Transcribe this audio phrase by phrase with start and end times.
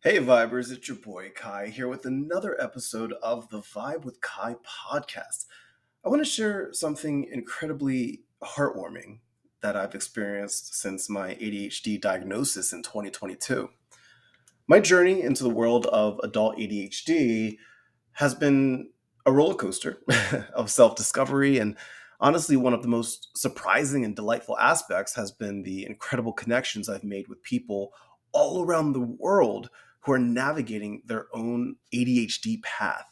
[0.00, 4.54] Hey, Vibers, it's your boy Ky here with another episode of the Vibe with Ky
[4.64, 5.46] podcast.
[6.06, 9.18] I want to share something incredibly heartwarming
[9.60, 13.70] that I've experienced since my ADHD diagnosis in 2022.
[14.68, 17.56] My journey into the world of adult ADHD
[18.12, 18.90] has been
[19.26, 19.98] a roller coaster
[20.54, 21.76] of self discovery, and
[22.20, 27.02] honestly, one of the most surprising and delightful aspects has been the incredible connections I've
[27.02, 27.92] made with people
[28.30, 29.70] all around the world
[30.08, 33.04] who are navigating their own ADHD path.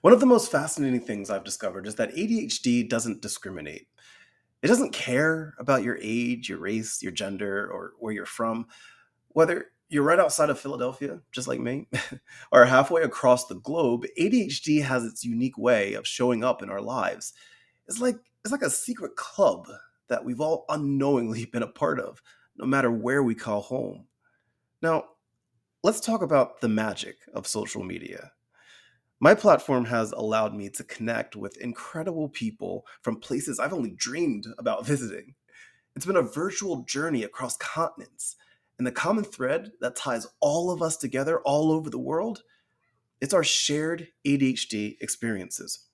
[0.00, 3.86] One of the most fascinating things I've discovered is that ADHD doesn't discriminate.
[4.62, 8.68] It doesn't care about your age, your race, your gender, or where you're from.
[9.28, 11.88] Whether you're right outside of Philadelphia, just like me,
[12.52, 16.80] or halfway across the globe, ADHD has its unique way of showing up in our
[16.80, 17.34] lives.
[17.86, 18.16] It's like
[18.46, 19.68] it's like a secret club
[20.08, 22.22] that we've all unknowingly been a part of,
[22.56, 24.06] no matter where we call home.
[24.80, 25.04] Now,
[25.82, 28.32] let's talk about the magic of social media.
[29.18, 34.46] My platform has allowed me to connect with incredible people from places I've only dreamed
[34.58, 35.34] about visiting.
[35.96, 38.36] It's been a virtual journey across continents,
[38.78, 42.42] and the common thread that ties all of us together all over the world,
[43.20, 45.86] it's our shared ADHD experiences.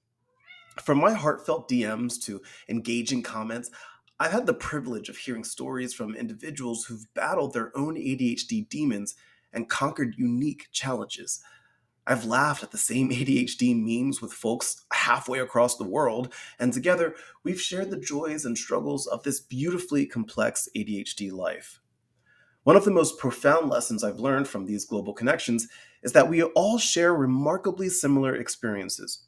[0.82, 3.70] From my heartfelt DMs to engaging comments,
[4.18, 9.14] I've had the privilege of hearing stories from individuals who've battled their own ADHD demons
[9.56, 11.40] and conquered unique challenges.
[12.06, 17.14] I've laughed at the same ADHD memes with folks halfway across the world, and together
[17.42, 21.80] we've shared the joys and struggles of this beautifully complex ADHD life.
[22.62, 25.68] One of the most profound lessons I've learned from these global connections
[26.02, 29.24] is that we all share remarkably similar experiences.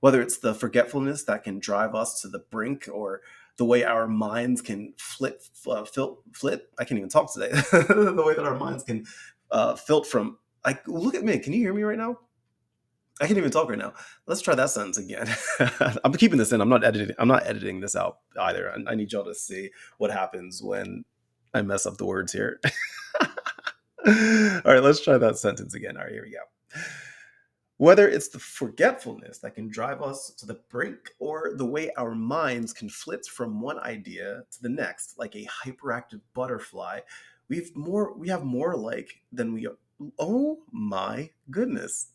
[0.00, 3.22] Whether it's the forgetfulness that can drive us to the brink or
[3.56, 8.58] the way our minds can flit, uh, can't even talk today, the way that our
[8.58, 9.04] minds can
[9.50, 10.38] uh, felt from.
[10.64, 11.38] I look at me.
[11.38, 12.18] Can you hear me right now?
[13.20, 13.94] I can't even talk right now.
[14.26, 15.26] Let's try that sentence again.
[16.04, 16.60] I'm keeping this in.
[16.60, 17.16] I'm not editing.
[17.18, 18.70] I'm not editing this out either.
[18.70, 21.04] I, I need y'all to see what happens when
[21.54, 22.60] I mess up the words here.
[24.06, 25.96] All right, let's try that sentence again.
[25.96, 26.80] All right, here we go.
[27.78, 32.14] Whether it's the forgetfulness that can drive us to the brink or the way our
[32.14, 37.00] minds can flit from one idea to the next, like a hyperactive butterfly
[37.48, 39.68] we've more we have more like than we
[40.18, 42.08] oh my goodness.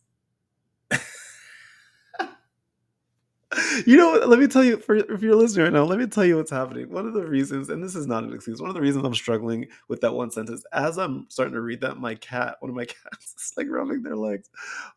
[3.86, 6.24] You know let me tell you for if you're listening right now let me tell
[6.24, 6.90] you what's happening.
[6.90, 9.14] One of the reasons and this is not an excuse one of the reasons i'm
[9.16, 12.75] struggling with that one sentence as i'm starting to read that my cat one of
[12.75, 14.50] my cats is like rubbing their legs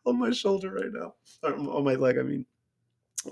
[0.05, 1.15] on my shoulder right now.
[1.43, 2.45] Or on my leg i mean.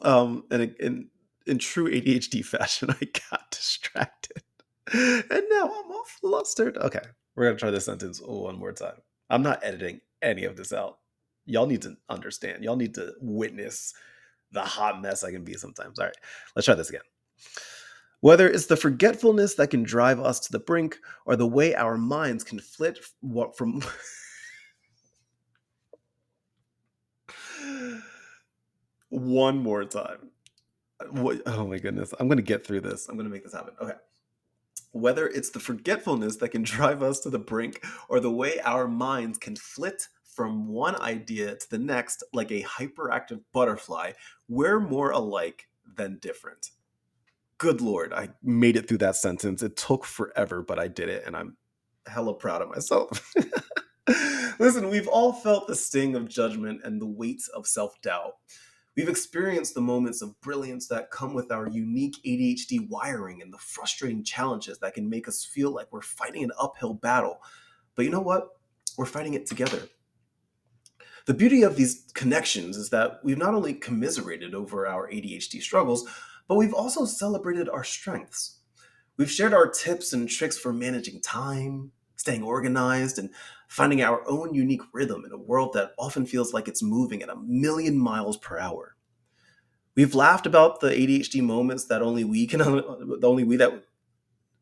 [0.02, 1.10] Um and in
[1.48, 4.44] in true adhd fashion i got distracted
[4.92, 6.78] and now I'm all flustered.
[6.78, 7.02] Okay,
[7.36, 8.96] we're gonna try this sentence one more time.
[9.30, 11.00] I'm not editing any of this out.
[11.46, 12.64] Y'all need to understand.
[12.64, 13.94] Y'all need to witness
[14.52, 16.00] the hot mess I can be sometimes.
[16.00, 16.16] All right,
[16.56, 17.02] let's try this again.
[18.22, 21.98] Whether it's the forgetfulness that can drive us to the brink or the way our
[21.98, 23.00] minds can flit
[23.56, 23.82] from.
[29.10, 30.30] One more time.
[31.46, 32.14] Oh my goodness.
[32.20, 33.10] I'm going to get through this.
[33.10, 33.74] I'm going to make this happen.
[33.82, 33.94] Okay
[34.94, 38.88] whether it's the forgetfulness that can drive us to the brink or the way our
[38.88, 44.12] minds can flit from one idea to the next like a hyperactive butterfly,
[44.48, 46.72] we're more alike than different.
[47.58, 49.62] Good Lord, I made it through that sentence.
[49.62, 51.56] It took forever, but I did it, and I'm
[52.08, 53.34] hella proud of myself.
[54.60, 58.34] Listen, we've all felt the sting of judgment and the weight of self doubt.
[58.96, 63.58] We've experienced the moments of brilliance that come with our unique ADHD wiring and the
[63.58, 67.42] frustrating challenges that can make us feel like we're fighting an uphill battle.
[67.96, 68.50] But you know what?
[68.96, 69.82] We're fighting it together.
[71.26, 76.08] The beauty of these connections is that we've not only commiserated over our ADHD struggles,
[76.48, 78.60] but we've also celebrated our strengths.
[79.18, 81.92] We've shared our tips and tricks for managing time,
[82.24, 83.30] staying organized, and
[83.68, 87.28] finding our own unique rhythm in a world that often feels like it's moving at
[87.28, 88.96] a million miles per hour.
[89.96, 92.60] We've laughed about the ADHD moments that only we can,
[93.20, 93.84] the only we that.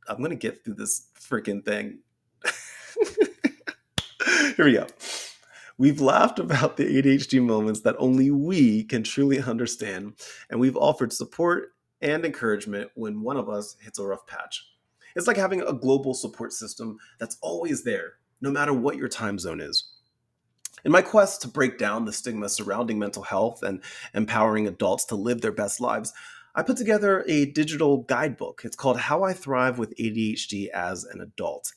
[0.08, 2.00] I'm going to get through this freaking thing.
[4.56, 4.88] Here we go.
[5.78, 10.16] We've laughed about the ADHD moments that only we can truly understand,
[10.50, 14.71] and we've offered support and encouragement when one of us hits a rough patch.
[15.16, 19.40] It's like having a global support system that's always there, no matter what your time
[19.40, 19.90] zone is.
[20.84, 23.82] In my quest to break down the stigma surrounding mental health and
[24.14, 26.12] empowering adults to live their best lives,
[26.56, 28.64] I put together a digital guidebook.
[28.66, 31.72] It's called How I Thrive with ADHD as an Adult.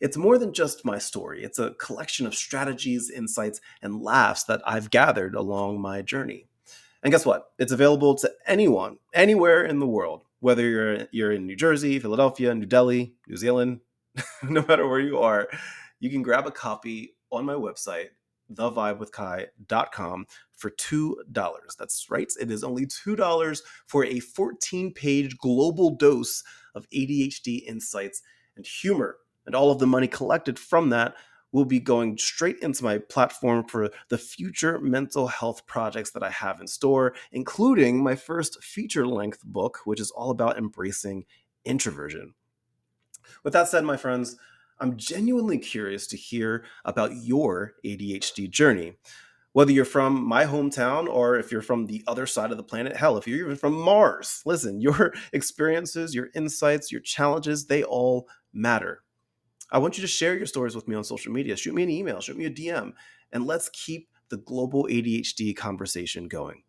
[0.00, 4.62] It's more than just my story, it's a collection of strategies, insights, and laughs that
[4.64, 6.48] I've gathered along my journey.
[7.02, 7.50] And guess what?
[7.58, 12.54] It's available to anyone, anywhere in the world, whether you're, you're in New Jersey, Philadelphia,
[12.54, 13.80] New Delhi, New Zealand,
[14.42, 15.48] no matter where you are,
[16.00, 18.08] you can grab a copy on my website,
[18.52, 20.26] thevibewithky.com,
[20.56, 21.14] for $2.
[21.78, 26.42] That's right, it is only $2 for a 14 page global dose
[26.74, 28.22] of ADHD insights
[28.56, 29.16] and humor.
[29.46, 31.14] And all of the money collected from that
[31.52, 36.30] will be going straight into my platform for the future mental health projects that I
[36.30, 41.24] have in store, including my first feature length book, which is all about embracing
[41.64, 42.34] introversion.
[43.44, 44.36] With that said, my friends,
[44.80, 48.94] I'm genuinely curious to hear about your ADHD journey.
[49.52, 52.96] Whether you're from my hometown or if you're from the other side of the planet,
[52.96, 58.28] hell, if you're even from Mars, listen, your experiences, your insights, your challenges, they all
[58.52, 59.02] matter.
[59.70, 61.56] I want you to share your stories with me on social media.
[61.56, 62.92] Shoot me an email, shoot me a DM,
[63.32, 66.62] and let's keep the global ADHD conversation going.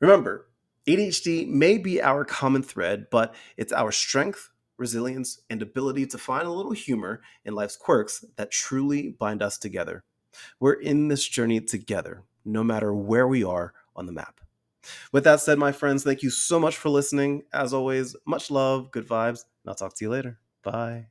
[0.00, 0.48] Remember,
[0.86, 6.46] ADHD may be our common thread, but it's our strength, resilience, and ability to find
[6.46, 10.04] a little humor in life's quirks that truly bind us together.
[10.60, 14.40] We're in this journey together, no matter where we are on the map.
[15.12, 17.42] With that said, my friends, thank you so much for listening.
[17.52, 20.38] As always, much love, good vibes, and I'll talk to you later.
[20.62, 21.08] Bye.